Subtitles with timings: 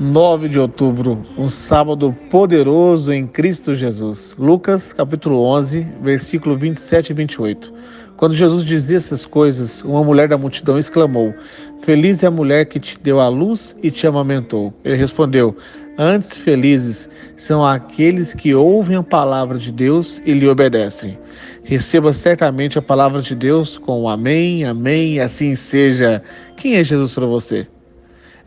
[0.00, 4.34] 9 de outubro, um sábado poderoso em Cristo Jesus.
[4.38, 7.74] Lucas, capítulo 11, versículo 27 e 28.
[8.16, 11.34] Quando Jesus dizia essas coisas, uma mulher da multidão exclamou:
[11.82, 14.72] Feliz é a mulher que te deu a luz e te amamentou.
[14.82, 15.54] Ele respondeu:
[15.98, 21.18] Antes felizes são aqueles que ouvem a palavra de Deus e lhe obedecem.
[21.62, 26.22] Receba certamente a palavra de Deus com amém, amém, e assim seja.
[26.56, 27.66] Quem é Jesus para você?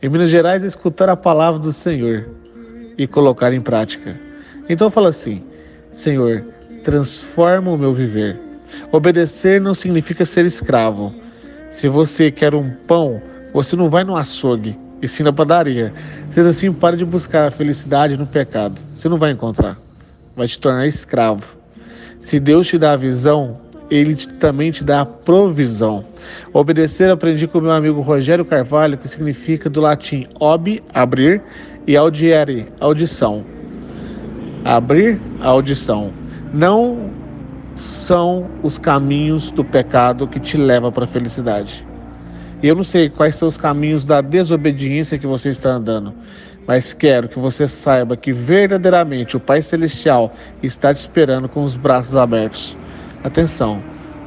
[0.04, 2.28] Em Minas Gerais, escutar a palavra do Senhor
[2.98, 4.20] e colocar em prática.
[4.68, 5.42] Então fala assim:
[5.94, 6.44] Senhor,
[6.84, 8.38] transforma o meu viver.
[8.92, 11.16] Obedecer não significa ser escravo.
[11.72, 13.22] Se você quer um pão,
[13.54, 15.94] você não vai no açougue, e sim na padaria.
[16.32, 18.82] Sendo assim, pare de buscar a felicidade no pecado.
[18.94, 19.80] Você não vai encontrar.
[20.36, 21.56] Vai te tornar escravo.
[22.20, 23.62] Se Deus te dá a visão,
[23.94, 26.04] ele também te dá a provisão.
[26.52, 31.42] Obedecer aprendi com meu amigo Rogério Carvalho, que significa do latim ob, abrir,
[31.86, 33.46] e audiere, audição.
[34.66, 36.12] Abrir a audição.
[36.54, 37.12] Não
[37.76, 41.86] são os caminhos do pecado que te leva para a felicidade.
[42.64, 46.14] Eu não sei quais são os caminhos da desobediência que você está andando,
[46.66, 51.76] mas quero que você saiba que verdadeiramente o Pai Celestial está te esperando com os
[51.76, 52.78] braços abertos.
[53.24, 53.82] Atenção,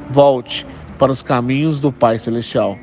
[0.09, 0.65] volte
[0.97, 2.77] para os caminhos do Pai Celestial.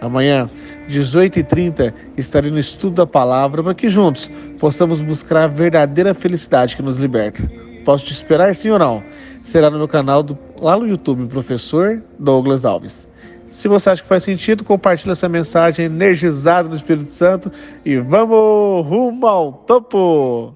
[0.00, 0.48] Amanhã,
[0.88, 4.30] 18h30, estarei no estudo da palavra para que juntos
[4.60, 7.42] possamos buscar a verdadeira felicidade que nos liberta.
[7.84, 9.02] Posso te esperar, sim ou não?
[9.44, 13.08] Será no meu canal do, lá no YouTube, Professor Douglas Alves.
[13.50, 17.50] Se você acha que faz sentido, compartilhe essa mensagem energizada no Espírito Santo
[17.84, 20.54] e vamos rumo ao topo!